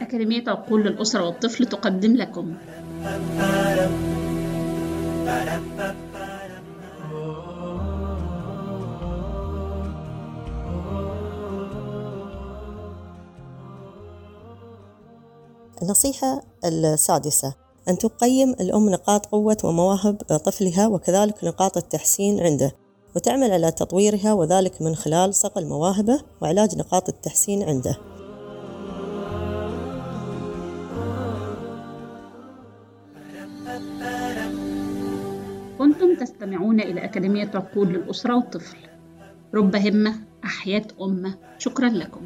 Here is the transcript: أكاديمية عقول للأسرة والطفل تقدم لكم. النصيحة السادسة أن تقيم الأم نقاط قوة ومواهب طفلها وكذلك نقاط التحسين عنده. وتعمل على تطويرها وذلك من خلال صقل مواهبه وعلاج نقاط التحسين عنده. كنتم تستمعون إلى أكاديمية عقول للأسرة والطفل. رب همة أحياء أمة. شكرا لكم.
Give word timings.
أكاديمية 0.00 0.44
عقول 0.48 0.84
للأسرة 0.84 1.26
والطفل 1.26 1.66
تقدم 1.66 2.16
لكم. 2.16 2.54
النصيحة 15.82 16.42
السادسة 16.64 17.54
أن 17.88 17.98
تقيم 17.98 18.50
الأم 18.50 18.90
نقاط 18.90 19.26
قوة 19.26 19.56
ومواهب 19.64 20.16
طفلها 20.16 20.86
وكذلك 20.86 21.44
نقاط 21.44 21.76
التحسين 21.76 22.40
عنده. 22.40 22.79
وتعمل 23.16 23.52
على 23.52 23.70
تطويرها 23.70 24.32
وذلك 24.32 24.82
من 24.82 24.94
خلال 24.94 25.34
صقل 25.34 25.66
مواهبه 25.66 26.20
وعلاج 26.40 26.78
نقاط 26.78 27.08
التحسين 27.08 27.62
عنده. 27.62 27.96
كنتم 35.78 36.14
تستمعون 36.20 36.80
إلى 36.80 37.04
أكاديمية 37.04 37.50
عقول 37.54 37.88
للأسرة 37.88 38.36
والطفل. 38.36 38.76
رب 39.54 39.76
همة 39.76 40.14
أحياء 40.44 40.84
أمة. 41.00 41.34
شكرا 41.58 41.88
لكم. 41.88 42.20